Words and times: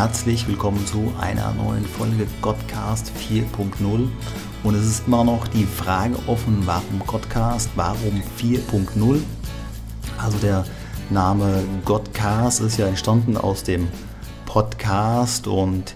herzlich 0.00 0.48
willkommen 0.48 0.86
zu 0.86 1.12
einer 1.20 1.52
neuen 1.52 1.84
Folge 1.84 2.26
Godcast 2.40 3.12
4.0. 3.18 4.08
Und 4.64 4.74
es 4.74 4.86
ist 4.86 5.06
immer 5.06 5.24
noch 5.24 5.46
die 5.46 5.66
Frage 5.66 6.16
offen, 6.26 6.62
warum 6.64 7.00
Godcast, 7.06 7.68
warum 7.76 8.22
4.0? 8.38 9.20
Also 10.16 10.38
der 10.38 10.64
Name 11.10 11.62
Godcast 11.84 12.62
ist 12.62 12.78
ja 12.78 12.86
entstanden 12.86 13.36
aus 13.36 13.62
dem 13.62 13.88
Podcast 14.46 15.46
und 15.46 15.94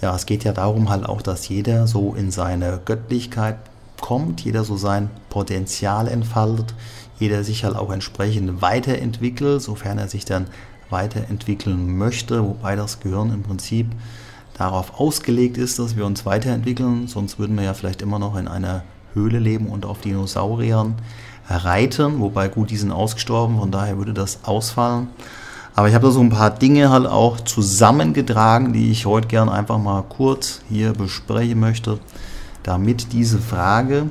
ja, 0.00 0.14
es 0.14 0.24
geht 0.24 0.44
ja 0.44 0.52
darum 0.52 0.88
halt 0.88 1.04
auch, 1.04 1.20
dass 1.20 1.48
jeder 1.48 1.88
so 1.88 2.14
in 2.14 2.30
seine 2.30 2.80
Göttlichkeit 2.84 3.58
kommt, 4.00 4.42
jeder 4.42 4.62
so 4.62 4.76
sein 4.76 5.10
Potenzial 5.30 6.06
entfaltet, 6.06 6.74
jeder 7.18 7.42
sich 7.42 7.64
halt 7.64 7.74
auch 7.74 7.90
entsprechend 7.90 8.62
weiterentwickelt, 8.62 9.62
sofern 9.62 9.98
er 9.98 10.06
sich 10.06 10.24
dann 10.24 10.46
weiterentwickeln 10.92 11.98
möchte, 11.98 12.44
wobei 12.44 12.76
das 12.76 13.00
Gehirn 13.00 13.32
im 13.32 13.42
Prinzip 13.42 13.88
darauf 14.54 15.00
ausgelegt 15.00 15.58
ist, 15.58 15.78
dass 15.78 15.96
wir 15.96 16.06
uns 16.06 16.24
weiterentwickeln, 16.24 17.08
sonst 17.08 17.38
würden 17.38 17.56
wir 17.56 17.64
ja 17.64 17.74
vielleicht 17.74 18.02
immer 18.02 18.18
noch 18.18 18.36
in 18.36 18.46
einer 18.46 18.84
Höhle 19.14 19.38
leben 19.38 19.66
und 19.66 19.84
auf 19.84 20.00
Dinosauriern 20.00 20.94
reiten, 21.48 22.20
wobei 22.20 22.48
gut, 22.48 22.70
die 22.70 22.76
sind 22.76 22.92
ausgestorben, 22.92 23.58
von 23.58 23.70
daher 23.70 23.98
würde 23.98 24.14
das 24.14 24.40
ausfallen. 24.44 25.08
Aber 25.74 25.88
ich 25.88 25.94
habe 25.94 26.06
da 26.06 26.12
so 26.12 26.20
ein 26.20 26.30
paar 26.30 26.50
Dinge 26.50 26.90
halt 26.90 27.06
auch 27.06 27.40
zusammengetragen, 27.40 28.72
die 28.72 28.90
ich 28.90 29.06
heute 29.06 29.28
gern 29.28 29.48
einfach 29.48 29.78
mal 29.78 30.02
kurz 30.02 30.60
hier 30.68 30.92
besprechen 30.92 31.58
möchte, 31.58 31.98
damit 32.62 33.12
diese 33.12 33.38
Frage 33.38 34.10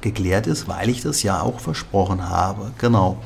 geklärt 0.00 0.46
ist, 0.46 0.68
weil 0.68 0.88
ich 0.90 1.00
das 1.00 1.22
ja 1.22 1.40
auch 1.40 1.60
versprochen 1.60 2.28
habe. 2.28 2.72
Genau. 2.78 3.18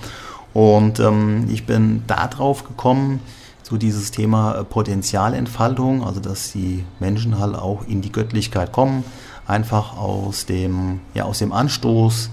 Und 0.55 1.01
ähm, 1.01 1.49
ich 1.51 1.67
bin 1.67 2.03
darauf 2.07 2.65
gekommen, 2.65 3.21
so 3.63 3.77
dieses 3.77 4.11
Thema 4.11 4.57
äh, 4.57 4.65
Potenzialentfaltung, 4.65 6.03
also 6.05 6.21
dass 6.21 6.53
die 6.53 6.85
Menschen 7.01 7.39
halt 7.39 7.55
auch 7.55 7.87
in 7.87 8.01
die 8.01 8.13
Göttlichkeit 8.13 8.73
kommen, 8.73 9.05
einfach 9.47 9.97
aus 9.97 10.47
dem, 10.47 11.01
ja, 11.15 11.25
aus 11.25 11.39
dem 11.39 11.53
Anstoß, 11.53 12.31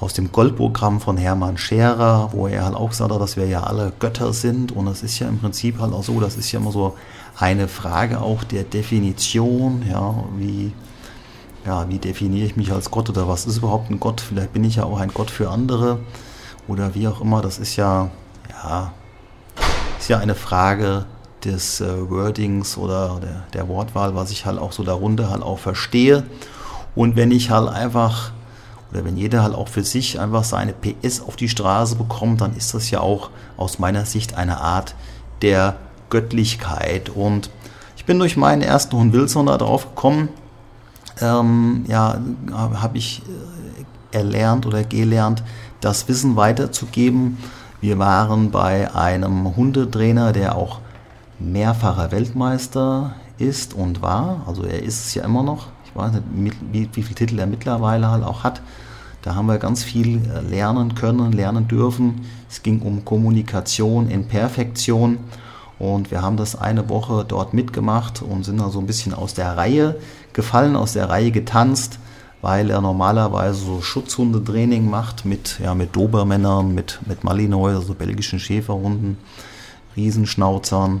aus 0.00 0.12
dem 0.12 0.32
Goldprogramm 0.32 1.00
von 1.00 1.16
Hermann 1.16 1.56
Scherer, 1.56 2.30
wo 2.32 2.46
er 2.46 2.64
halt 2.64 2.74
auch 2.74 2.92
hat, 2.98 3.10
dass 3.10 3.36
wir 3.36 3.46
ja 3.46 3.62
alle 3.62 3.92
Götter 3.98 4.32
sind. 4.32 4.72
Und 4.72 4.86
es 4.88 5.02
ist 5.02 5.18
ja 5.18 5.28
im 5.28 5.38
Prinzip 5.38 5.78
halt 5.78 5.92
auch 5.92 6.02
so, 6.02 6.20
das 6.20 6.36
ist 6.36 6.52
ja 6.52 6.60
immer 6.60 6.72
so 6.72 6.96
eine 7.38 7.68
Frage 7.68 8.20
auch 8.20 8.44
der 8.44 8.64
Definition, 8.64 9.82
ja, 9.90 10.24
wie, 10.36 10.72
ja, 11.64 11.88
wie 11.88 11.98
definiere 11.98 12.46
ich 12.46 12.56
mich 12.56 12.72
als 12.72 12.90
Gott 12.90 13.08
oder 13.08 13.28
was 13.28 13.46
ist 13.46 13.58
überhaupt 13.58 13.90
ein 13.90 14.00
Gott? 14.00 14.20
Vielleicht 14.20 14.52
bin 14.52 14.64
ich 14.64 14.76
ja 14.76 14.84
auch 14.84 15.00
ein 15.00 15.12
Gott 15.12 15.30
für 15.30 15.50
andere 15.50 15.98
oder 16.68 16.94
wie 16.94 17.08
auch 17.08 17.20
immer. 17.20 17.42
Das 17.42 17.58
ist 17.58 17.76
ja, 17.76 18.10
ja, 18.50 18.92
ist 19.98 20.08
ja 20.08 20.18
eine 20.18 20.34
Frage 20.34 21.06
des 21.44 21.80
äh, 21.80 22.10
Wordings 22.10 22.76
oder 22.76 23.20
der, 23.20 23.44
der 23.52 23.68
Wortwahl, 23.68 24.14
was 24.14 24.30
ich 24.30 24.46
halt 24.46 24.58
auch 24.58 24.72
so 24.72 24.82
darunter 24.82 25.30
halt 25.30 25.42
auch 25.42 25.58
verstehe. 25.58 26.24
Und 26.94 27.16
wenn 27.16 27.30
ich 27.30 27.50
halt 27.50 27.68
einfach 27.68 28.32
oder 28.90 29.04
wenn 29.04 29.16
jeder 29.16 29.42
halt 29.42 29.54
auch 29.54 29.68
für 29.68 29.84
sich 29.84 30.20
einfach 30.20 30.44
seine 30.44 30.72
PS 30.72 31.20
auf 31.20 31.36
die 31.36 31.48
Straße 31.48 31.96
bekommt, 31.96 32.40
dann 32.40 32.56
ist 32.56 32.74
das 32.74 32.90
ja 32.90 33.00
auch 33.00 33.30
aus 33.56 33.78
meiner 33.78 34.06
Sicht 34.06 34.34
eine 34.34 34.60
Art 34.60 34.94
der 35.42 35.76
Göttlichkeit. 36.08 37.10
Und 37.10 37.50
ich 37.96 38.04
bin 38.04 38.18
durch 38.18 38.36
meinen 38.36 38.62
ersten 38.62 38.96
Hund 38.96 39.12
Wilson 39.12 39.46
da 39.46 39.58
drauf 39.58 39.88
gekommen, 39.94 40.28
ähm, 41.20 41.84
ja, 41.88 42.20
habe 42.52 42.98
ich 42.98 43.22
äh, 43.22 43.84
erlernt 44.12 44.66
oder 44.66 44.84
gelernt, 44.84 45.42
das 45.80 46.08
Wissen 46.08 46.36
weiterzugeben. 46.36 47.38
Wir 47.80 47.98
waren 47.98 48.50
bei 48.50 48.94
einem 48.94 49.56
Hundetrainer, 49.56 50.32
der 50.32 50.56
auch 50.56 50.80
mehrfacher 51.38 52.10
Weltmeister 52.12 53.14
ist 53.38 53.74
und 53.74 54.02
war. 54.02 54.42
Also 54.46 54.64
er 54.64 54.82
ist 54.82 55.06
es 55.06 55.14
ja 55.14 55.24
immer 55.24 55.42
noch. 55.42 55.68
Ich 55.84 55.94
weiß 55.94 56.12
nicht, 56.34 56.56
wie, 56.72 56.88
wie 56.92 57.02
viele 57.02 57.14
Titel 57.14 57.38
er 57.38 57.46
mittlerweile 57.46 58.10
halt 58.10 58.24
auch 58.24 58.44
hat. 58.44 58.62
Da 59.22 59.34
haben 59.34 59.46
wir 59.46 59.58
ganz 59.58 59.82
viel 59.82 60.20
äh, 60.30 60.40
lernen 60.40 60.94
können, 60.94 61.32
lernen 61.32 61.68
dürfen. 61.68 62.26
Es 62.48 62.62
ging 62.62 62.80
um 62.80 63.04
Kommunikation 63.04 64.08
in 64.08 64.28
Perfektion. 64.28 65.18
Und 65.78 66.10
wir 66.10 66.22
haben 66.22 66.36
das 66.36 66.56
eine 66.56 66.88
Woche 66.88 67.24
dort 67.26 67.52
mitgemacht 67.52 68.22
und 68.22 68.44
sind 68.44 68.58
da 68.58 68.70
so 68.70 68.78
ein 68.78 68.86
bisschen 68.86 69.12
aus 69.12 69.34
der 69.34 69.56
Reihe 69.56 69.96
gefallen, 70.32 70.74
aus 70.74 70.94
der 70.94 71.10
Reihe 71.10 71.32
getanzt 71.32 71.98
weil 72.42 72.70
er 72.70 72.80
normalerweise 72.80 73.64
so 73.64 73.80
Schutzhundetraining 73.80 74.88
macht 74.88 75.24
mit, 75.24 75.58
ja, 75.62 75.74
mit 75.74 75.96
Dobermännern, 75.96 76.74
mit, 76.74 77.00
mit 77.06 77.24
Malinois, 77.24 77.74
also 77.74 77.94
belgischen 77.94 78.38
Schäferhunden, 78.38 79.18
Riesenschnauzern. 79.96 81.00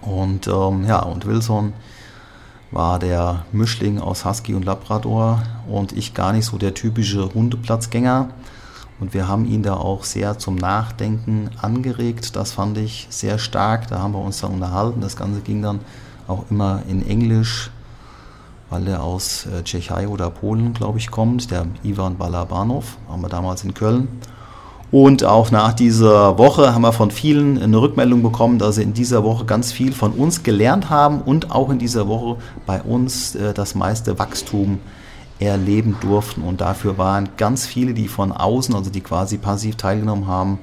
Und 0.00 0.46
ähm, 0.46 0.84
ja, 0.86 1.00
und 1.00 1.26
Wilson 1.26 1.72
war 2.70 2.98
der 2.98 3.44
Mischling 3.52 3.98
aus 3.98 4.24
Husky 4.24 4.54
und 4.54 4.64
Labrador 4.64 5.42
und 5.68 5.92
ich 5.92 6.14
gar 6.14 6.32
nicht 6.32 6.46
so 6.46 6.58
der 6.58 6.74
typische 6.74 7.32
Hundeplatzgänger. 7.32 8.30
Und 9.00 9.14
wir 9.14 9.28
haben 9.28 9.44
ihn 9.44 9.62
da 9.62 9.74
auch 9.74 10.04
sehr 10.04 10.38
zum 10.38 10.56
Nachdenken 10.56 11.50
angeregt. 11.62 12.34
Das 12.34 12.52
fand 12.52 12.78
ich 12.78 13.06
sehr 13.10 13.38
stark. 13.38 13.86
Da 13.88 14.00
haben 14.00 14.12
wir 14.12 14.20
uns 14.20 14.40
dann 14.40 14.52
unterhalten. 14.52 15.00
Das 15.00 15.16
Ganze 15.16 15.40
ging 15.40 15.62
dann 15.62 15.80
auch 16.26 16.50
immer 16.50 16.82
in 16.88 17.06
Englisch 17.08 17.70
weil 18.70 18.86
er 18.88 19.02
aus 19.02 19.46
äh, 19.46 19.62
Tschechei 19.62 20.08
oder 20.08 20.30
Polen, 20.30 20.74
glaube 20.74 20.98
ich, 20.98 21.10
kommt, 21.10 21.50
der 21.50 21.66
Ivan 21.82 22.16
Balabanov, 22.16 22.98
haben 23.08 23.22
wir 23.22 23.28
damals 23.28 23.64
in 23.64 23.74
Köln. 23.74 24.08
Und 24.90 25.22
auch 25.22 25.50
nach 25.50 25.74
dieser 25.74 26.38
Woche 26.38 26.74
haben 26.74 26.82
wir 26.82 26.92
von 26.92 27.10
vielen 27.10 27.62
eine 27.62 27.78
Rückmeldung 27.78 28.22
bekommen, 28.22 28.58
dass 28.58 28.76
sie 28.76 28.82
in 28.82 28.94
dieser 28.94 29.22
Woche 29.22 29.44
ganz 29.44 29.70
viel 29.70 29.92
von 29.92 30.12
uns 30.12 30.42
gelernt 30.42 30.88
haben 30.88 31.20
und 31.20 31.50
auch 31.50 31.68
in 31.68 31.78
dieser 31.78 32.08
Woche 32.08 32.38
bei 32.64 32.80
uns 32.80 33.34
äh, 33.34 33.52
das 33.52 33.74
meiste 33.74 34.18
Wachstum 34.18 34.78
erleben 35.38 35.96
durften. 36.00 36.42
Und 36.42 36.62
dafür 36.62 36.96
waren 36.96 37.28
ganz 37.36 37.66
viele, 37.66 37.92
die 37.92 38.08
von 38.08 38.32
außen, 38.32 38.74
also 38.74 38.90
die 38.90 39.02
quasi 39.02 39.36
passiv 39.36 39.76
teilgenommen 39.76 40.26
haben, 40.26 40.58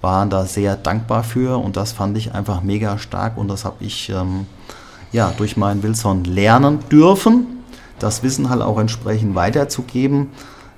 waren 0.00 0.30
da 0.30 0.46
sehr 0.46 0.76
dankbar 0.76 1.22
für. 1.22 1.58
Und 1.58 1.76
das 1.76 1.92
fand 1.92 2.18
ich 2.18 2.34
einfach 2.34 2.62
mega 2.62 2.98
stark 2.98 3.36
und 3.36 3.48
das 3.48 3.64
habe 3.64 3.76
ich 3.84 4.10
ähm, 4.10 4.46
ja, 5.14 5.32
durch 5.36 5.56
meinen 5.56 5.84
Wilson 5.84 6.24
lernen 6.24 6.80
dürfen, 6.90 7.46
das 8.00 8.24
Wissen 8.24 8.50
halt 8.50 8.62
auch 8.62 8.78
entsprechend 8.78 9.36
weiterzugeben. 9.36 10.30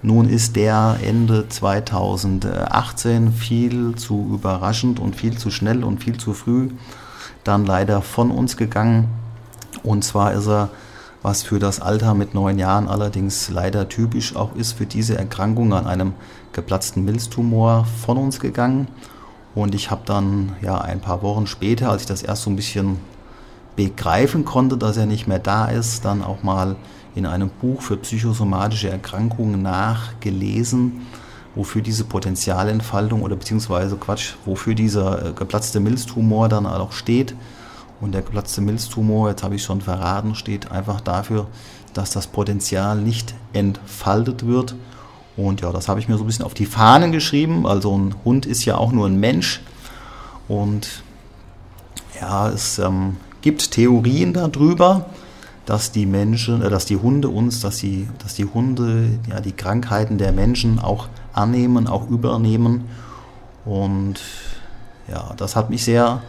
Nun 0.02 0.28
ist 0.28 0.56
der 0.56 0.98
Ende 1.02 1.48
2018 1.48 3.32
viel 3.32 3.94
zu 3.94 4.28
überraschend 4.34 5.00
und 5.00 5.16
viel 5.16 5.38
zu 5.38 5.50
schnell 5.50 5.82
und 5.82 6.04
viel 6.04 6.18
zu 6.18 6.34
früh 6.34 6.68
dann 7.44 7.64
leider 7.64 8.02
von 8.02 8.30
uns 8.30 8.58
gegangen. 8.58 9.08
Und 9.82 10.04
zwar 10.04 10.34
ist 10.34 10.48
er, 10.48 10.68
was 11.22 11.42
für 11.42 11.58
das 11.58 11.80
Alter 11.80 12.12
mit 12.12 12.34
neun 12.34 12.58
Jahren 12.58 12.88
allerdings 12.88 13.48
leider 13.48 13.88
typisch 13.88 14.36
auch 14.36 14.54
ist, 14.54 14.72
für 14.72 14.84
diese 14.84 15.16
Erkrankung 15.16 15.72
an 15.72 15.86
einem 15.86 16.12
geplatzten 16.52 17.06
Milztumor 17.06 17.86
von 18.04 18.18
uns 18.18 18.38
gegangen. 18.38 18.88
Und 19.54 19.74
ich 19.74 19.90
habe 19.90 20.02
dann 20.04 20.52
ja 20.60 20.78
ein 20.78 21.00
paar 21.00 21.22
Wochen 21.22 21.46
später, 21.46 21.90
als 21.90 22.02
ich 22.02 22.08
das 22.08 22.22
erst 22.22 22.42
so 22.42 22.50
ein 22.50 22.56
bisschen 22.56 22.98
begreifen 23.76 24.44
konnte, 24.44 24.76
dass 24.76 24.96
er 24.96 25.06
nicht 25.06 25.26
mehr 25.26 25.38
da 25.38 25.66
ist, 25.66 26.04
dann 26.04 26.22
auch 26.22 26.42
mal 26.42 26.76
in 27.14 27.26
einem 27.26 27.48
Buch 27.48 27.82
für 27.82 27.96
psychosomatische 27.96 28.90
Erkrankungen 28.90 29.62
nachgelesen, 29.62 31.06
wofür 31.54 31.82
diese 31.82 32.04
Potenzialentfaltung 32.04 33.22
oder 33.22 33.36
beziehungsweise 33.36 33.96
Quatsch, 33.96 34.34
wofür 34.44 34.74
dieser 34.74 35.26
äh, 35.26 35.32
geplatzte 35.32 35.80
Milztumor 35.80 36.48
dann 36.48 36.66
auch 36.66 36.92
steht. 36.92 37.34
Und 38.00 38.12
der 38.12 38.20
geplatzte 38.20 38.60
Milztumor, 38.60 39.30
jetzt 39.30 39.42
habe 39.42 39.54
ich 39.54 39.62
schon 39.62 39.80
verraten, 39.80 40.34
steht 40.34 40.70
einfach 40.70 41.00
dafür, 41.00 41.46
dass 41.94 42.10
das 42.10 42.26
Potenzial 42.26 42.98
nicht 42.98 43.34
entfaltet 43.54 44.46
wird. 44.46 44.74
Und 45.38 45.62
ja, 45.62 45.72
das 45.72 45.88
habe 45.88 46.00
ich 46.00 46.08
mir 46.08 46.18
so 46.18 46.24
ein 46.24 46.26
bisschen 46.26 46.44
auf 46.44 46.52
die 46.52 46.66
Fahnen 46.66 47.12
geschrieben. 47.12 47.66
Also 47.66 47.96
ein 47.96 48.14
Hund 48.24 48.44
ist 48.44 48.66
ja 48.66 48.76
auch 48.76 48.92
nur 48.92 49.06
ein 49.06 49.18
Mensch. 49.18 49.62
Und 50.48 51.02
ja, 52.20 52.50
es 52.50 52.78
ähm, 52.78 53.16
gibt 53.46 53.70
Theorien 53.70 54.32
darüber, 54.32 55.06
dass 55.66 55.92
die 55.92 56.04
Menschen, 56.04 56.62
äh, 56.62 56.68
dass 56.68 56.84
die 56.84 56.96
Hunde 56.96 57.28
uns, 57.28 57.60
dass 57.60 57.76
die, 57.76 58.08
dass 58.18 58.34
die 58.34 58.44
Hunde 58.44 59.08
ja 59.30 59.40
die 59.40 59.52
Krankheiten 59.52 60.18
der 60.18 60.32
Menschen 60.32 60.80
auch 60.80 61.06
annehmen, 61.32 61.86
auch 61.86 62.10
übernehmen. 62.10 62.86
Und 63.64 64.16
ja, 65.06 65.32
das 65.36 65.54
hat 65.54 65.70
mich 65.70 65.84
sehr, 65.84 66.22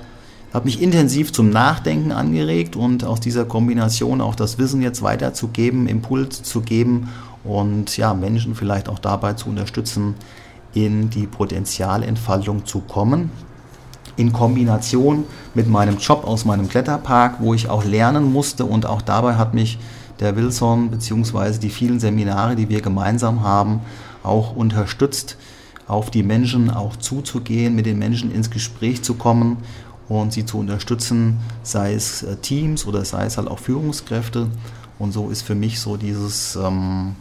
hat 0.53 0.65
mich 0.65 0.79
intensiv 0.79 1.33
zum 1.33 1.49
Nachdenken 1.49 2.11
angeregt 2.11 2.75
und 2.75 3.03
aus 3.03 3.19
dieser 3.19 3.45
Kombination 3.45 4.21
auch 4.21 4.35
das 4.35 4.59
Wissen 4.59 4.83
jetzt 4.83 5.01
weiterzugeben, 5.01 5.87
Impuls 5.87 6.43
zu 6.43 6.61
geben 6.61 7.09
und 7.43 7.97
ja, 7.97 8.13
Menschen 8.13 8.53
vielleicht 8.53 8.89
auch 8.89 8.99
dabei 8.99 9.33
zu 9.33 9.49
unterstützen, 9.49 10.13
in 10.75 11.09
die 11.09 11.25
Potenzialentfaltung 11.25 12.67
zu 12.67 12.81
kommen 12.81 13.31
in 14.17 14.33
Kombination 14.33 15.23
mit 15.53 15.69
meinem 15.69 15.97
Job 15.97 16.25
aus 16.25 16.43
meinem 16.43 16.67
Kletterpark, 16.67 17.37
wo 17.39 17.53
ich 17.53 17.69
auch 17.69 17.85
lernen 17.85 18.33
musste 18.33 18.65
und 18.65 18.85
auch 18.85 19.01
dabei 19.01 19.35
hat 19.35 19.53
mich 19.53 19.79
der 20.19 20.35
Wilson 20.35 20.89
bzw. 20.89 21.59
die 21.59 21.69
vielen 21.69 21.99
Seminare, 21.99 22.55
die 22.55 22.67
wir 22.67 22.81
gemeinsam 22.81 23.43
haben, 23.43 23.81
auch 24.23 24.55
unterstützt, 24.55 25.37
auf 25.87 26.09
die 26.11 26.23
Menschen 26.23 26.69
auch 26.69 26.95
zuzugehen, 26.97 27.75
mit 27.75 27.85
den 27.85 27.99
Menschen 27.99 28.31
ins 28.31 28.49
Gespräch 28.49 29.03
zu 29.03 29.13
kommen 29.13 29.57
und 30.09 30.33
sie 30.33 30.45
zu 30.45 30.57
unterstützen, 30.57 31.37
sei 31.63 31.93
es 31.93 32.23
äh, 32.23 32.35
Teams 32.37 32.85
oder 32.85 33.05
sei 33.05 33.25
es 33.25 33.37
halt 33.37 33.47
auch 33.47 33.59
Führungskräfte. 33.59 34.47
Und 34.99 35.11
so 35.11 35.29
ist 35.29 35.43
für 35.43 35.55
mich 35.55 35.79
so 35.79 35.95
dieses, 35.95 36.55
ähm, 36.55 37.15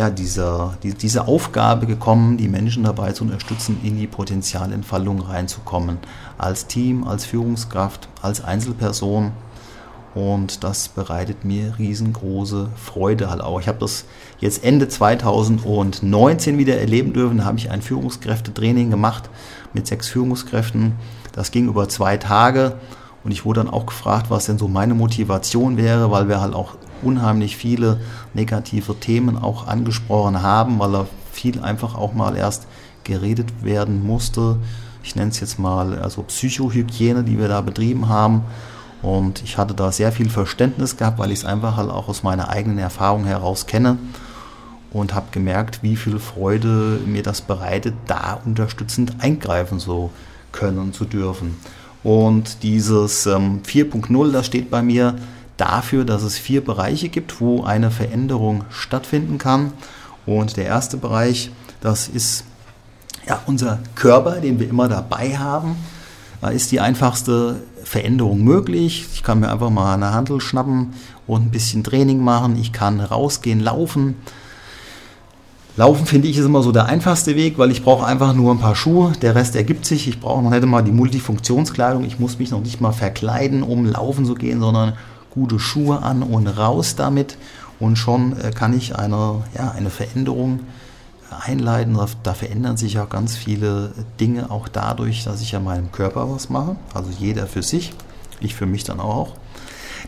ja, 0.00 0.08
dieser, 0.08 0.78
die, 0.82 0.94
diese 0.94 1.28
Aufgabe 1.28 1.84
gekommen, 1.84 2.38
die 2.38 2.48
Menschen 2.48 2.84
dabei 2.84 3.12
zu 3.12 3.22
unterstützen, 3.22 3.78
in 3.82 3.98
die 3.98 4.06
Potenzialentfaltung 4.06 5.20
reinzukommen. 5.20 5.98
Als 6.38 6.66
Team, 6.66 7.04
als 7.04 7.26
Führungskraft, 7.26 8.08
als 8.22 8.42
Einzelperson. 8.42 9.32
Und 10.14 10.64
das 10.64 10.88
bereitet 10.88 11.44
mir 11.44 11.74
riesengroße 11.78 12.70
Freude 12.76 13.28
halt 13.28 13.42
auch. 13.42 13.60
Ich 13.60 13.68
habe 13.68 13.78
das 13.78 14.06
jetzt 14.38 14.64
Ende 14.64 14.88
2019 14.88 16.56
wieder 16.56 16.78
erleben 16.78 17.12
dürfen. 17.12 17.36
Da 17.36 17.44
habe 17.44 17.58
ich 17.58 17.70
ein 17.70 17.82
Führungskräftetraining 17.82 18.90
gemacht 18.90 19.28
mit 19.74 19.86
sechs 19.86 20.08
Führungskräften. 20.08 20.94
Das 21.32 21.50
ging 21.50 21.68
über 21.68 21.90
zwei 21.90 22.16
Tage. 22.16 22.76
Und 23.22 23.32
ich 23.32 23.44
wurde 23.44 23.60
dann 23.60 23.70
auch 23.70 23.84
gefragt, 23.84 24.30
was 24.30 24.46
denn 24.46 24.56
so 24.56 24.66
meine 24.66 24.94
Motivation 24.94 25.76
wäre, 25.76 26.10
weil 26.10 26.26
wir 26.26 26.40
halt 26.40 26.54
auch 26.54 26.76
unheimlich 27.02 27.56
viele 27.56 28.00
negative 28.34 28.98
Themen 28.98 29.36
auch 29.36 29.66
angesprochen 29.66 30.42
haben, 30.42 30.78
weil 30.78 30.92
da 30.92 31.06
viel 31.32 31.60
einfach 31.60 31.94
auch 31.94 32.12
mal 32.12 32.36
erst 32.36 32.66
geredet 33.04 33.64
werden 33.64 34.04
musste. 34.04 34.56
Ich 35.02 35.16
nenne 35.16 35.30
es 35.30 35.40
jetzt 35.40 35.58
mal 35.58 35.98
also 35.98 36.22
Psychohygiene, 36.22 37.24
die 37.24 37.38
wir 37.38 37.48
da 37.48 37.60
betrieben 37.60 38.08
haben. 38.08 38.42
Und 39.02 39.42
ich 39.42 39.56
hatte 39.56 39.74
da 39.74 39.92
sehr 39.92 40.12
viel 40.12 40.28
Verständnis 40.28 40.96
gehabt, 40.96 41.18
weil 41.18 41.30
ich 41.30 41.40
es 41.40 41.44
einfach 41.44 41.76
halt 41.76 41.90
auch 41.90 42.08
aus 42.08 42.22
meiner 42.22 42.50
eigenen 42.50 42.78
Erfahrung 42.78 43.24
heraus 43.24 43.66
kenne 43.66 43.96
und 44.92 45.14
habe 45.14 45.26
gemerkt, 45.30 45.82
wie 45.82 45.96
viel 45.96 46.18
Freude 46.18 47.00
mir 47.06 47.22
das 47.22 47.40
bereitet, 47.40 47.94
da 48.06 48.40
unterstützend 48.44 49.14
eingreifen 49.20 49.78
zu 49.78 50.10
können 50.52 50.92
zu 50.92 51.04
dürfen. 51.04 51.56
Und 52.02 52.62
dieses 52.62 53.26
ähm, 53.26 53.60
4.0, 53.66 54.32
das 54.32 54.46
steht 54.46 54.70
bei 54.70 54.82
mir 54.82 55.16
dafür, 55.60 56.04
dass 56.04 56.22
es 56.22 56.38
vier 56.38 56.64
Bereiche 56.64 57.08
gibt, 57.08 57.40
wo 57.40 57.62
eine 57.64 57.90
Veränderung 57.90 58.64
stattfinden 58.70 59.38
kann. 59.38 59.72
Und 60.26 60.56
der 60.56 60.66
erste 60.66 60.96
Bereich, 60.96 61.50
das 61.80 62.08
ist 62.08 62.44
ja, 63.26 63.40
unser 63.46 63.78
Körper, 63.94 64.40
den 64.40 64.58
wir 64.58 64.68
immer 64.68 64.88
dabei 64.88 65.36
haben. 65.36 65.76
Da 66.40 66.48
ist 66.48 66.72
die 66.72 66.80
einfachste 66.80 67.56
Veränderung 67.84 68.42
möglich. 68.42 69.06
Ich 69.12 69.22
kann 69.22 69.40
mir 69.40 69.50
einfach 69.50 69.70
mal 69.70 69.94
eine 69.94 70.12
Handel 70.12 70.40
schnappen 70.40 70.94
und 71.26 71.46
ein 71.46 71.50
bisschen 71.50 71.84
Training 71.84 72.22
machen. 72.22 72.56
Ich 72.58 72.72
kann 72.72 73.00
rausgehen, 73.00 73.60
laufen. 73.60 74.16
Laufen 75.76 76.06
finde 76.06 76.28
ich 76.28 76.36
ist 76.36 76.44
immer 76.44 76.62
so 76.62 76.72
der 76.72 76.86
einfachste 76.86 77.36
Weg, 77.36 77.56
weil 77.56 77.70
ich 77.70 77.84
brauche 77.84 78.04
einfach 78.04 78.34
nur 78.34 78.52
ein 78.52 78.58
paar 78.58 78.74
Schuhe. 78.74 79.12
Der 79.22 79.34
Rest 79.34 79.54
ergibt 79.54 79.86
sich. 79.86 80.08
Ich 80.08 80.20
brauche 80.20 80.42
noch 80.42 80.50
nicht 80.50 80.64
mal 80.66 80.82
die 80.82 80.92
Multifunktionskleidung. 80.92 82.04
Ich 82.04 82.18
muss 82.18 82.38
mich 82.38 82.50
noch 82.50 82.60
nicht 82.60 82.80
mal 82.80 82.92
verkleiden, 82.92 83.62
um 83.62 83.86
laufen 83.86 84.24
zu 84.24 84.34
gehen, 84.34 84.60
sondern 84.60 84.94
gute 85.30 85.58
Schuhe 85.58 86.02
an 86.02 86.22
und 86.22 86.46
raus 86.46 86.96
damit. 86.96 87.36
Und 87.78 87.96
schon 87.96 88.38
äh, 88.38 88.50
kann 88.50 88.76
ich 88.76 88.96
eine, 88.96 89.42
ja, 89.56 89.70
eine 89.70 89.90
Veränderung 89.90 90.60
einleiten. 91.30 91.98
Da 92.22 92.34
verändern 92.34 92.76
sich 92.76 92.94
ja 92.94 93.04
ganz 93.04 93.36
viele 93.36 93.92
Dinge 94.20 94.50
auch 94.50 94.68
dadurch, 94.68 95.24
dass 95.24 95.40
ich 95.40 95.52
ja 95.52 95.60
meinem 95.60 95.90
Körper 95.92 96.30
was 96.30 96.50
mache. 96.50 96.76
Also 96.92 97.10
jeder 97.18 97.46
für 97.46 97.62
sich, 97.62 97.92
ich 98.40 98.54
für 98.54 98.66
mich 98.66 98.84
dann 98.84 99.00
auch. 99.00 99.34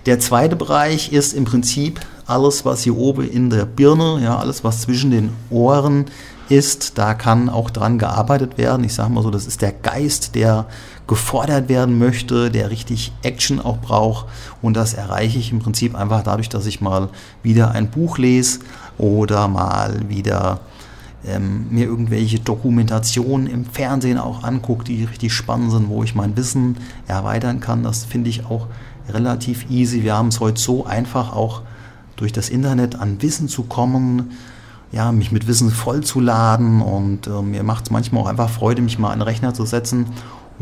Der 0.06 0.18
zweite 0.18 0.56
Bereich 0.56 1.12
ist 1.12 1.32
im 1.32 1.44
Prinzip 1.44 2.00
alles, 2.26 2.64
was 2.64 2.82
hier 2.82 2.96
oben 2.96 3.28
in 3.28 3.50
der 3.50 3.66
Birne, 3.66 4.20
ja, 4.22 4.36
alles, 4.38 4.64
was 4.64 4.82
zwischen 4.82 5.10
den 5.10 5.32
Ohren 5.50 6.06
ist, 6.48 6.98
da 6.98 7.14
kann 7.14 7.48
auch 7.48 7.70
dran 7.70 7.98
gearbeitet 7.98 8.58
werden. 8.58 8.84
Ich 8.84 8.94
sage 8.94 9.10
mal 9.10 9.22
so, 9.22 9.30
das 9.30 9.46
ist 9.46 9.62
der 9.62 9.72
Geist, 9.72 10.34
der 10.34 10.66
gefordert 11.12 11.68
werden 11.68 11.98
möchte, 11.98 12.50
der 12.50 12.70
richtig 12.70 13.12
Action 13.22 13.60
auch 13.60 13.76
braucht. 13.76 14.24
Und 14.62 14.78
das 14.78 14.94
erreiche 14.94 15.38
ich 15.38 15.52
im 15.52 15.58
Prinzip 15.58 15.94
einfach 15.94 16.22
dadurch, 16.22 16.48
dass 16.48 16.64
ich 16.64 16.80
mal 16.80 17.10
wieder 17.42 17.72
ein 17.72 17.90
Buch 17.90 18.16
lese 18.16 18.60
oder 18.96 19.46
mal 19.46 20.08
wieder 20.08 20.60
ähm, 21.26 21.66
mir 21.68 21.84
irgendwelche 21.84 22.40
Dokumentationen 22.40 23.46
im 23.46 23.66
Fernsehen 23.66 24.16
auch 24.16 24.42
angucke, 24.42 24.84
die 24.84 25.04
richtig 25.04 25.34
spannend 25.34 25.70
sind, 25.70 25.90
wo 25.90 26.02
ich 26.02 26.14
mein 26.14 26.34
Wissen 26.34 26.78
erweitern 27.06 27.60
kann. 27.60 27.82
Das 27.82 28.06
finde 28.06 28.30
ich 28.30 28.46
auch 28.46 28.68
relativ 29.10 29.68
easy. 29.68 30.04
Wir 30.04 30.16
haben 30.16 30.28
es 30.28 30.40
heute 30.40 30.62
so 30.62 30.86
einfach 30.86 31.36
auch 31.36 31.60
durch 32.16 32.32
das 32.32 32.48
Internet 32.48 32.98
an 32.98 33.20
Wissen 33.20 33.48
zu 33.48 33.64
kommen, 33.64 34.30
ja, 34.92 35.12
mich 35.12 35.30
mit 35.30 35.46
Wissen 35.46 35.70
vollzuladen 35.70 36.80
und 36.80 37.26
äh, 37.26 37.42
mir 37.42 37.64
macht 37.64 37.84
es 37.84 37.90
manchmal 37.90 38.22
auch 38.22 38.28
einfach 38.28 38.48
Freude, 38.48 38.80
mich 38.80 38.98
mal 38.98 39.10
an 39.10 39.18
den 39.18 39.28
Rechner 39.28 39.52
zu 39.52 39.66
setzen 39.66 40.06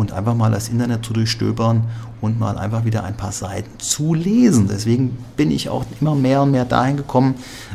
und 0.01 0.13
einfach 0.13 0.35
mal 0.35 0.51
das 0.51 0.69
Internet 0.69 1.05
zu 1.05 1.13
durchstöbern 1.13 1.85
und 2.21 2.41
mal 2.41 2.57
einfach 2.57 2.85
wieder 2.85 3.05
ein 3.05 3.17
paar 3.17 3.33
Seiten 3.33 3.79
zu 3.79 4.15
lesen. 4.15 4.67
Deswegen 4.69 5.19
bin 5.37 5.51
ich 5.51 5.69
auch 5.69 5.85
immer 6.01 6.15
mehr 6.15 6.43
und 6.43 6.51
mehr 6.51 6.65
dahin 6.65 6.97
gekommen, 6.97 7.35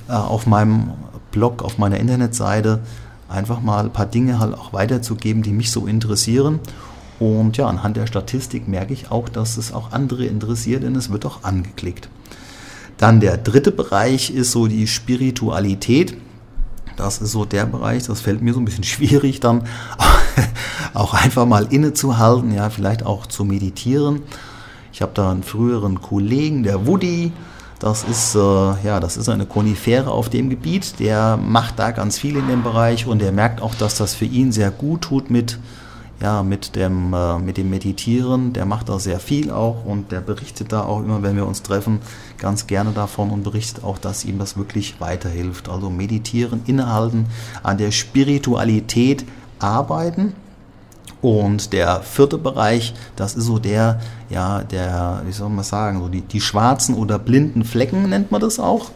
äh, 0.10 0.14
auf 0.14 0.48
meinem 0.48 0.92
Blog, 1.32 1.64
auf 1.64 1.78
meiner 1.78 2.00
Internetseite 2.00 2.80
einfach 3.30 3.62
mal 3.62 3.86
ein 3.86 3.94
paar 3.94 4.08
Dinge 4.08 4.40
halt 4.40 4.56
auch 4.56 4.74
weiterzugeben, 4.74 5.44
die 5.44 5.52
mich 5.52 5.72
so 5.72 5.86
interessieren. 5.86 6.60
Und 7.20 7.58
ja, 7.58 7.68
anhand 7.68 7.96
der 7.96 8.08
Statistik 8.08 8.68
merke 8.68 8.94
ich 8.94 9.12
auch, 9.12 9.30
dass 9.30 9.58
es 9.58 9.72
auch 9.72 9.92
andere 9.92 10.26
interessiert, 10.26 10.84
denn 10.84 10.96
es 10.96 11.12
wird 11.12 11.26
auch 11.26 11.44
angeklickt. 11.44 12.10
Dann 12.98 13.20
der 13.20 13.38
dritte 13.38 13.72
Bereich 13.72 14.32
ist 14.32 14.52
so 14.52 14.68
die 14.68 14.88
Spiritualität. 14.88 16.18
Das 16.96 17.20
ist 17.20 17.32
so 17.32 17.46
der 17.46 17.66
Bereich, 17.66 18.04
das 18.04 18.22
fällt 18.22 18.42
mir 18.42 18.54
so 18.54 18.60
ein 18.60 18.66
bisschen 18.66 18.84
schwierig 18.96 19.40
dann 19.40 19.64
auch 20.94 21.14
einfach 21.14 21.46
mal 21.46 21.68
innezuhalten, 21.70 22.54
ja, 22.54 22.70
vielleicht 22.70 23.06
auch 23.06 23.26
zu 23.26 23.46
meditieren. 23.46 24.22
Ich 24.94 25.02
habe 25.02 25.12
da 25.14 25.32
einen 25.32 25.44
früheren 25.44 26.02
Kollegen, 26.02 26.64
der 26.64 26.88
Woody, 26.88 27.34
das 27.80 28.04
ist, 28.04 28.36
äh, 28.36 28.40
ja, 28.40 29.00
das 29.00 29.18
ist 29.18 29.28
eine 29.28 29.46
Konifere 29.46 30.10
auf 30.10 30.30
dem 30.30 30.50
Gebiet. 30.50 31.00
Der 31.00 31.38
macht 31.38 31.78
da 31.78 31.92
ganz 31.92 32.18
viel 32.18 32.38
in 32.38 32.48
dem 32.48 32.64
Bereich 32.64 33.06
und 33.06 33.22
er 33.22 33.32
merkt 33.32 33.62
auch, 33.62 33.76
dass 33.76 33.98
das 33.98 34.16
für 34.16 34.26
ihn 34.26 34.52
sehr 34.52 34.72
gut 34.72 35.02
tut 35.02 35.30
mit, 35.30 35.60
ja, 36.22 36.44
mit, 36.44 36.76
dem, 36.76 37.14
äh, 37.14 37.40
mit 37.40 37.58
dem 37.58 37.70
Meditieren. 37.70 38.54
Der 38.54 38.66
macht 38.66 38.90
da 38.90 39.00
sehr 39.00 39.20
viel 39.20 39.52
auch 39.52 39.86
und 39.86 40.12
der 40.12 40.22
berichtet 40.22 40.72
da 40.72 40.84
auch 40.84 41.00
immer, 41.00 41.24
wenn 41.24 41.36
wir 41.36 41.46
uns 41.46 41.62
treffen, 41.62 42.00
ganz 42.38 42.68
gerne 42.68 42.92
davon 42.92 43.30
und 43.32 43.44
berichtet 43.44 43.84
auch, 43.84 43.98
dass 43.98 44.26
ihm 44.26 44.40
das 44.40 44.58
wirklich 44.58 45.00
weiterhilft. 45.00 45.70
Also 45.70 45.90
meditieren, 45.90 46.62
innehalten, 46.66 47.28
an 47.64 47.78
der 47.78 47.92
Spiritualität 47.92 49.26
arbeiten 49.60 50.34
und 51.22 51.74
der 51.74 52.02
vierte 52.02 52.38
Bereich, 52.38 52.94
das 53.16 53.36
ist 53.36 53.46
so 53.46 53.58
der, 53.58 54.00
ja, 54.30 54.62
der, 54.62 55.24
wie 55.26 55.32
soll 55.32 55.50
man 55.50 55.64
sagen, 55.64 56.00
so 56.00 56.08
die, 56.08 56.22
die 56.22 56.42
schwarzen 56.42 56.96
oder 56.96 57.18
blinden 57.18 57.64
Flecken 57.64 58.10
nennt 58.10 58.32
man 58.32 58.42
das 58.42 58.60
auch. 58.60 58.92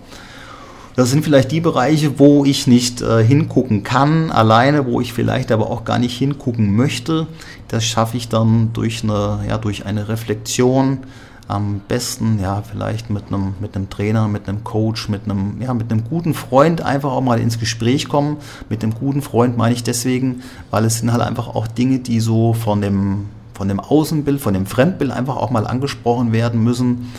Das 0.99 1.11
sind 1.11 1.23
vielleicht 1.23 1.53
die 1.53 1.61
Bereiche, 1.61 2.19
wo 2.19 2.43
ich 2.43 2.67
nicht 2.67 3.01
äh, 3.01 3.23
hingucken 3.23 3.83
kann, 3.83 4.31
alleine, 4.31 4.85
wo 4.85 4.99
ich 4.99 5.13
vielleicht 5.13 5.49
aber 5.49 5.71
auch 5.71 5.85
gar 5.85 5.97
nicht 5.97 6.17
hingucken 6.17 6.75
möchte. 6.75 7.25
Das 7.69 7.85
schaffe 7.85 8.17
ich 8.17 8.27
dann 8.27 8.73
durch 8.73 9.01
eine, 9.03 9.45
ja, 9.47 9.57
durch 9.57 9.85
eine 9.85 10.09
Reflexion, 10.09 10.97
am 11.47 11.79
besten 11.87 12.37
ja 12.41 12.61
vielleicht 12.69 13.09
mit 13.11 13.27
einem 13.27 13.53
mit 13.61 13.77
einem 13.77 13.89
Trainer, 13.89 14.27
mit 14.27 14.49
einem 14.49 14.65
Coach, 14.65 15.07
mit 15.07 15.21
einem 15.23 15.61
ja 15.61 15.73
mit 15.73 15.89
einem 15.89 16.03
guten 16.03 16.33
Freund 16.33 16.81
einfach 16.81 17.13
auch 17.13 17.21
mal 17.21 17.39
ins 17.39 17.61
Gespräch 17.61 18.09
kommen. 18.09 18.35
Mit 18.67 18.83
einem 18.83 18.93
guten 18.93 19.21
Freund 19.21 19.55
meine 19.55 19.75
ich 19.75 19.83
deswegen, 19.83 20.43
weil 20.69 20.83
es 20.83 20.99
sind 20.99 21.13
halt 21.13 21.21
einfach 21.21 21.47
auch 21.47 21.67
Dinge, 21.67 21.99
die 21.99 22.19
so 22.19 22.51
von 22.51 22.81
dem 22.81 23.27
von 23.53 23.69
dem 23.69 23.79
Außenbild, 23.79 24.41
von 24.41 24.53
dem 24.53 24.65
Fremdbild 24.65 25.11
einfach 25.11 25.37
auch 25.37 25.49
mal 25.49 25.65
angesprochen 25.65 26.33
werden 26.33 26.61
müssen, 26.61 27.09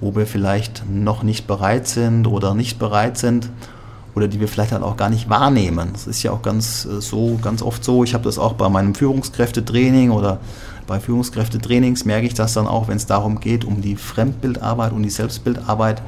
wo 0.00 0.14
wir 0.14 0.26
vielleicht 0.26 0.84
noch 0.90 1.22
nicht 1.22 1.46
bereit 1.46 1.86
sind 1.86 2.26
oder 2.26 2.54
nicht 2.54 2.78
bereit 2.78 3.18
sind 3.18 3.50
oder 4.14 4.28
die 4.28 4.40
wir 4.40 4.48
vielleicht 4.48 4.72
halt 4.72 4.82
auch 4.82 4.96
gar 4.96 5.10
nicht 5.10 5.28
wahrnehmen. 5.28 5.90
Das 5.92 6.06
ist 6.06 6.22
ja 6.22 6.32
auch 6.32 6.42
ganz 6.42 6.84
äh, 6.84 7.00
so 7.00 7.38
ganz 7.42 7.62
oft 7.62 7.84
so. 7.84 8.04
Ich 8.04 8.14
habe 8.14 8.24
das 8.24 8.38
auch 8.38 8.54
bei 8.54 8.68
meinem 8.68 8.94
Führungskräftetraining 8.94 10.10
oder 10.10 10.40
bei 10.86 10.98
Führungskräftetrainings 10.98 12.04
merke 12.04 12.26
ich 12.26 12.34
das 12.34 12.54
dann 12.54 12.66
auch, 12.66 12.88
wenn 12.88 12.96
es 12.96 13.06
darum 13.06 13.40
geht, 13.40 13.64
um 13.64 13.80
die 13.80 13.96
Fremdbildarbeit 13.96 14.92
und 14.92 15.04
die 15.04 15.10
Selbstbildarbeit, 15.10 16.02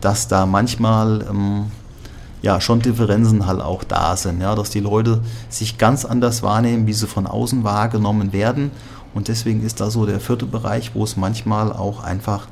dass 0.00 0.28
da 0.28 0.46
manchmal 0.46 1.26
ähm, 1.28 1.72
ja 2.42 2.60
schon 2.60 2.80
Differenzen 2.80 3.46
halt 3.46 3.60
auch 3.60 3.82
da 3.82 4.16
sind, 4.16 4.40
ja, 4.40 4.54
dass 4.54 4.70
die 4.70 4.80
Leute 4.80 5.20
sich 5.48 5.76
ganz 5.76 6.04
anders 6.04 6.42
wahrnehmen, 6.42 6.86
wie 6.86 6.92
sie 6.92 7.08
von 7.08 7.26
außen 7.26 7.64
wahrgenommen 7.64 8.32
werden. 8.32 8.70
Und 9.14 9.26
deswegen 9.26 9.64
ist 9.64 9.80
da 9.80 9.90
so 9.90 10.06
der 10.06 10.20
vierte 10.20 10.46
Bereich, 10.46 10.94
wo 10.94 11.02
es 11.02 11.16
manchmal 11.16 11.72
auch 11.72 12.04
einfach 12.04 12.46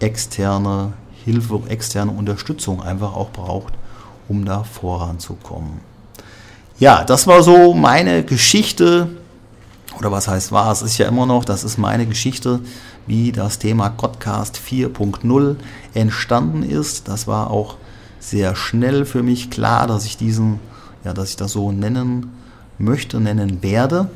externe 0.00 0.92
Hilfe, 1.24 1.60
externe 1.68 2.12
Unterstützung 2.12 2.82
einfach 2.82 3.14
auch 3.14 3.30
braucht, 3.30 3.74
um 4.28 4.44
da 4.44 4.62
voranzukommen. 4.64 5.80
Ja, 6.78 7.04
das 7.04 7.26
war 7.26 7.42
so 7.42 7.74
meine 7.74 8.22
Geschichte 8.24 9.08
oder 9.98 10.12
was 10.12 10.28
heißt 10.28 10.52
war, 10.52 10.70
es 10.72 10.82
ist 10.82 10.98
ja 10.98 11.08
immer 11.08 11.26
noch, 11.26 11.44
das 11.44 11.64
ist 11.64 11.78
meine 11.78 12.06
Geschichte, 12.06 12.60
wie 13.06 13.32
das 13.32 13.58
Thema 13.58 13.88
Godcast 13.88 14.58
4.0 14.58 15.56
entstanden 15.94 16.62
ist. 16.62 17.08
Das 17.08 17.26
war 17.26 17.50
auch 17.50 17.76
sehr 18.20 18.56
schnell 18.56 19.04
für 19.04 19.22
mich 19.22 19.50
klar, 19.50 19.86
dass 19.86 20.04
ich 20.04 20.16
diesen, 20.16 20.60
ja, 21.04 21.12
dass 21.12 21.30
ich 21.30 21.36
das 21.36 21.52
so 21.52 21.72
nennen 21.72 22.32
möchte, 22.78 23.20
nennen 23.20 23.62
werde. 23.62 24.10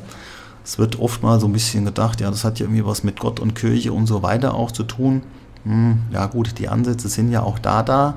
es 0.63 0.77
wird 0.77 0.99
oft 0.99 1.23
mal 1.23 1.39
so 1.39 1.47
ein 1.47 1.53
bisschen 1.53 1.85
gedacht, 1.85 2.21
ja, 2.21 2.29
das 2.29 2.43
hat 2.43 2.59
ja 2.59 2.65
irgendwie 2.65 2.85
was 2.85 3.03
mit 3.03 3.19
Gott 3.19 3.39
und 3.39 3.55
Kirche 3.55 3.91
und 3.91 4.05
so 4.05 4.21
weiter 4.21 4.53
auch 4.53 4.71
zu 4.71 4.83
tun. 4.83 5.23
Hm, 5.63 5.99
ja 6.11 6.25
gut, 6.27 6.57
die 6.57 6.69
Ansätze 6.69 7.07
sind 7.07 7.31
ja 7.31 7.43
auch 7.43 7.59
da 7.59 7.83
da. 7.83 8.15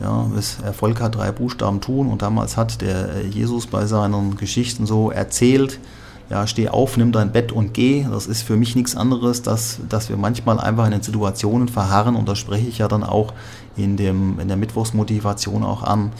Ja, 0.00 0.26
das 0.34 0.58
Erfolg 0.62 1.00
hat 1.00 1.14
drei 1.14 1.32
Buchstaben 1.32 1.80
tun 1.80 2.08
und 2.08 2.20
damals 2.20 2.56
hat 2.56 2.82
der 2.82 3.26
Jesus 3.26 3.66
bei 3.66 3.86
seinen 3.86 4.36
Geschichten 4.36 4.84
so 4.84 5.10
erzählt, 5.10 5.80
ja, 6.28 6.46
steh 6.46 6.68
auf, 6.68 6.96
nimm 6.96 7.12
dein 7.12 7.32
Bett 7.32 7.52
und 7.52 7.72
geh. 7.72 8.04
Das 8.10 8.26
ist 8.26 8.42
für 8.42 8.56
mich 8.56 8.74
nichts 8.74 8.96
anderes, 8.96 9.42
dass, 9.42 9.78
dass 9.88 10.08
wir 10.08 10.16
manchmal 10.16 10.58
einfach 10.58 10.84
in 10.84 10.90
den 10.90 11.02
Situationen 11.02 11.68
verharren 11.68 12.16
und 12.16 12.28
das 12.28 12.38
spreche 12.38 12.66
ich 12.66 12.78
ja 12.78 12.88
dann 12.88 13.04
auch 13.04 13.32
in, 13.76 13.96
dem, 13.96 14.38
in 14.40 14.48
der 14.48 14.56
Mittwochsmotivation 14.56 15.64
auch 15.64 15.82
an, 15.82 16.12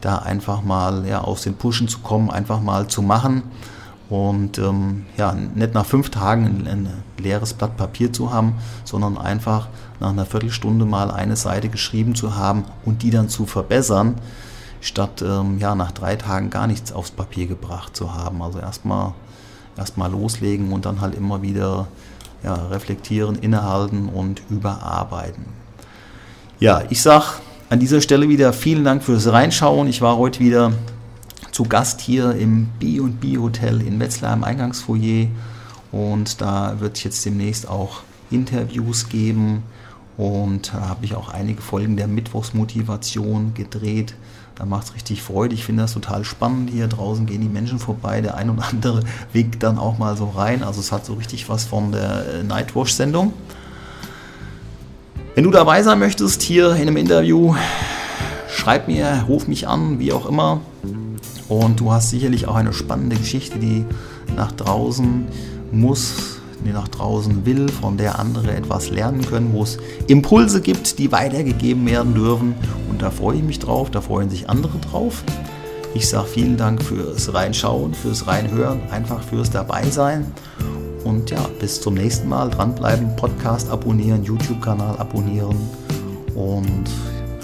da 0.00 0.18
einfach 0.18 0.62
mal 0.62 1.06
ja, 1.08 1.22
aus 1.22 1.42
den 1.42 1.54
Pushen 1.54 1.88
zu 1.88 2.00
kommen, 2.00 2.30
einfach 2.30 2.60
mal 2.60 2.86
zu 2.88 3.02
machen 3.02 3.42
und 4.10 4.58
ähm, 4.58 5.06
ja, 5.16 5.32
nicht 5.32 5.74
nach 5.74 5.86
fünf 5.86 6.10
Tagen 6.10 6.44
ein, 6.44 6.66
ein, 6.66 6.88
leeres 7.18 7.54
Blatt 7.54 7.76
Papier 7.76 8.12
zu 8.12 8.32
haben, 8.32 8.54
sondern 8.84 9.16
einfach 9.16 9.68
nach 10.00 10.10
einer 10.10 10.26
Viertelstunde 10.26 10.84
mal 10.84 11.10
eine 11.10 11.36
Seite 11.36 11.70
geschrieben 11.70 12.14
zu 12.14 12.36
haben 12.36 12.64
und 12.84 13.02
die 13.02 13.10
dann 13.10 13.30
zu 13.30 13.46
verbessern, 13.46 14.16
statt 14.82 15.22
ähm, 15.26 15.58
ja, 15.58 15.74
nach 15.74 15.92
drei 15.92 16.16
Tagen 16.16 16.50
gar 16.50 16.66
nichts 16.66 16.92
aufs 16.92 17.12
Papier 17.12 17.46
gebracht 17.46 17.96
zu 17.96 18.12
haben. 18.12 18.42
Also 18.42 18.58
erstmal 18.58 19.14
erstmal 19.76 20.10
loslegen 20.10 20.72
und 20.72 20.84
dann 20.84 21.00
halt 21.00 21.14
immer 21.14 21.42
wieder 21.42 21.86
ja, 22.42 22.54
reflektieren, 22.54 23.36
innehalten 23.36 24.08
und 24.08 24.42
überarbeiten. 24.50 25.44
Ja, 26.60 26.82
ich 26.90 27.02
sag 27.02 27.40
an 27.70 27.80
dieser 27.80 28.00
Stelle 28.00 28.28
wieder 28.28 28.52
vielen 28.52 28.84
Dank 28.84 29.02
fürs 29.02 29.26
Reinschauen. 29.26 29.88
Ich 29.88 30.02
war 30.02 30.16
heute 30.16 30.40
wieder 30.40 30.72
zu 31.54 31.62
Gast 31.62 32.00
hier 32.00 32.32
im 32.32 32.66
B&B 32.80 33.38
Hotel 33.38 33.80
in 33.80 34.00
Wetzlar 34.00 34.34
im 34.34 34.42
Eingangsfoyer 34.42 35.28
und 35.92 36.40
da 36.40 36.80
wird 36.80 36.96
es 36.96 37.04
jetzt 37.04 37.24
demnächst 37.24 37.68
auch 37.68 38.00
Interviews 38.32 39.08
geben 39.08 39.62
und 40.16 40.74
da 40.74 40.88
habe 40.88 41.04
ich 41.04 41.14
auch 41.14 41.28
einige 41.28 41.62
Folgen 41.62 41.96
der 41.96 42.08
Mittwochsmotivation 42.08 43.54
gedreht. 43.54 44.16
Da 44.56 44.64
macht 44.64 44.86
es 44.88 44.94
richtig 44.94 45.22
Freude. 45.22 45.54
Ich 45.54 45.64
finde 45.64 45.82
das 45.82 45.92
total 45.92 46.24
spannend. 46.24 46.70
Hier 46.70 46.88
draußen 46.88 47.24
gehen 47.24 47.40
die 47.40 47.48
Menschen 47.48 47.78
vorbei. 47.78 48.20
Der 48.20 48.36
ein 48.36 48.50
oder 48.50 48.64
andere 48.68 49.02
winkt 49.32 49.62
dann 49.62 49.78
auch 49.78 49.96
mal 49.96 50.16
so 50.16 50.30
rein. 50.30 50.64
Also 50.64 50.80
es 50.80 50.90
hat 50.90 51.06
so 51.06 51.14
richtig 51.14 51.48
was 51.48 51.64
von 51.64 51.92
der 51.92 52.34
äh, 52.34 52.42
Nightwash-Sendung. 52.42 53.32
Wenn 55.36 55.44
du 55.44 55.52
dabei 55.52 55.84
sein 55.84 56.00
möchtest 56.00 56.42
hier 56.42 56.74
in 56.74 56.82
einem 56.82 56.96
Interview, 56.96 57.54
schreib 58.48 58.88
mir, 58.88 59.24
ruf 59.28 59.46
mich 59.46 59.68
an, 59.68 60.00
wie 60.00 60.12
auch 60.12 60.26
immer. 60.26 60.60
Und 61.48 61.80
du 61.80 61.92
hast 61.92 62.10
sicherlich 62.10 62.48
auch 62.48 62.54
eine 62.54 62.72
spannende 62.72 63.16
Geschichte, 63.16 63.58
die 63.58 63.84
nach 64.36 64.52
draußen 64.52 65.26
muss, 65.72 66.40
die 66.64 66.72
nach 66.72 66.88
draußen 66.88 67.44
will, 67.44 67.68
von 67.68 67.96
der 67.96 68.18
andere 68.18 68.54
etwas 68.54 68.90
lernen 68.90 69.24
können, 69.24 69.52
wo 69.52 69.62
es 69.62 69.78
Impulse 70.06 70.60
gibt, 70.60 70.98
die 70.98 71.12
weitergegeben 71.12 71.84
werden 71.86 72.14
dürfen. 72.14 72.54
Und 72.88 73.02
da 73.02 73.10
freue 73.10 73.36
ich 73.36 73.42
mich 73.42 73.58
drauf, 73.58 73.90
da 73.90 74.00
freuen 74.00 74.30
sich 74.30 74.48
andere 74.48 74.78
drauf. 74.78 75.22
Ich 75.94 76.08
sage 76.08 76.26
vielen 76.26 76.56
Dank 76.56 76.82
fürs 76.82 77.32
Reinschauen, 77.32 77.94
fürs 77.94 78.26
Reinhören, 78.26 78.80
einfach 78.90 79.22
fürs 79.22 79.50
Dabeisein. 79.50 80.26
Und 81.04 81.30
ja, 81.30 81.46
bis 81.60 81.80
zum 81.80 81.94
nächsten 81.94 82.28
Mal. 82.28 82.50
Dranbleiben, 82.50 83.14
Podcast 83.14 83.70
abonnieren, 83.70 84.24
YouTube-Kanal 84.24 84.96
abonnieren 84.96 85.56
und 86.34 86.84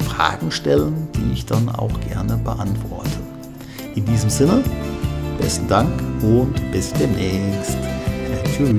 Fragen 0.09 0.51
stellen, 0.51 1.09
die 1.15 1.33
ich 1.35 1.47
dann 1.47 1.69
auch 1.69 1.93
gerne 2.09 2.39
beantworte. 2.39 3.30
In 3.95 4.05
diesem 4.05 4.31
Sinne, 4.31 4.63
besten 5.39 5.69
Dank 5.69 5.91
und 6.23 6.55
bis 6.73 6.93
demnächst. 6.93 7.77
Tschüss. 8.57 8.77